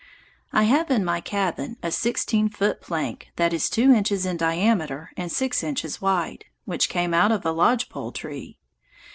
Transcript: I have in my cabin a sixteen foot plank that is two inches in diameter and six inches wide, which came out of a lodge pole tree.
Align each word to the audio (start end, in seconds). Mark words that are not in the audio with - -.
I 0.51 0.63
have 0.63 0.89
in 0.89 1.05
my 1.05 1.21
cabin 1.21 1.77
a 1.83 1.91
sixteen 1.91 2.49
foot 2.49 2.81
plank 2.81 3.27
that 3.35 3.53
is 3.53 3.69
two 3.69 3.93
inches 3.93 4.25
in 4.25 4.35
diameter 4.35 5.11
and 5.15 5.31
six 5.31 5.61
inches 5.61 6.01
wide, 6.01 6.45
which 6.65 6.89
came 6.89 7.13
out 7.13 7.31
of 7.31 7.45
a 7.45 7.51
lodge 7.51 7.87
pole 7.87 8.11
tree. 8.11 8.57